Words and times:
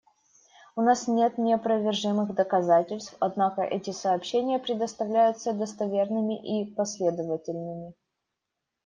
У 0.75 0.81
нас 0.81 1.07
нет 1.07 1.37
неопровержимых 1.37 2.33
доказательств, 2.33 3.15
однако 3.19 3.61
эти 3.61 3.91
сообщения 3.91 4.57
представляются 4.57 5.53
достоверными 5.53 6.33
и 6.63 6.73
последовательными. 6.73 7.93